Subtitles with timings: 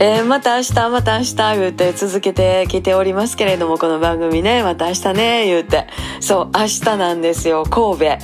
[0.00, 5.88] えー、また明日、また明日、言うて続けてきておりますけれども、この番組ね、また明日ね、言うて。
[6.20, 8.18] そう、明日なんですよ、神戸。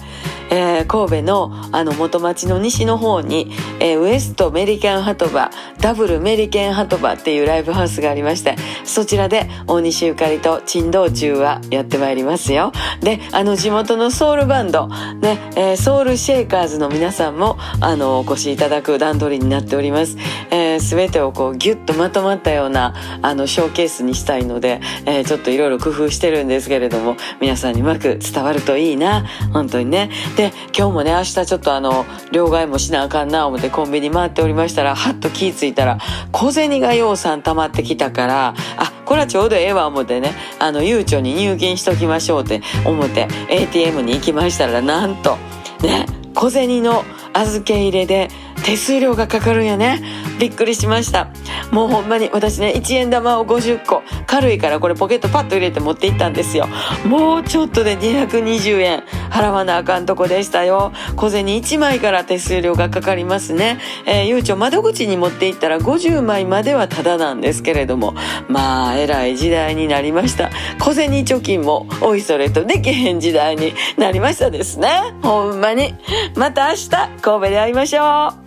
[0.51, 3.51] えー、神戸のあの元町の西の方に、
[3.81, 5.51] えー、ウエストメリケンハトバ
[5.81, 12.73] ダブルメリケンハトバっていうライブハウスがありましてそちらで大西ゆかりと珍道中はやってまいりますよ。
[13.01, 20.17] であの地元のソウルバンド、ねえー、ソウルシェイカーズの皆さんもあのお越しいただく段取りになっております、
[20.51, 29.25] えー、全てをこうギュッとまとまったようなあのショーケースにしたいので、えー、ちょっといろいろ工夫してるんですけれども皆さんにうまく伝わるといいな。
[29.53, 30.11] 本当にね。
[30.37, 35.99] で今日もね明日ちょっとあの両替もしなあかんな思ってコンビニ回っておりましたらはっと気ぃ付いたら
[36.33, 45.37] 小銭がようさん溜まってきたからあこれはちょうどええわ思ってねあのゆうちょに入金しときましょうって思って ATM に行きましたらなんと
[45.83, 48.29] ね小銭の預け入れで
[48.65, 50.03] 手数料がかかるんやね。
[50.39, 51.29] びっくりしました。
[51.71, 56.67] もうほんまに私ね1円玉を50個軽いからこれポケットパッと入れて持って行ったんですよ。
[57.05, 59.03] もうちょっとで220円。
[59.35, 60.93] 払わなあかんとこでしたよ。
[61.17, 68.15] 小銭1枚から手数料がかかりますね、えー、ゆうちょ窓口に持って行ったら50枚まではタダなんですけれども。
[68.49, 70.51] まあえらい時代になりました。
[70.79, 75.15] 小銭貯金もおいそれとできへん時代になりましたですね。
[75.23, 75.95] ほんまに。
[76.37, 78.44] また明日神戸で会いましょう。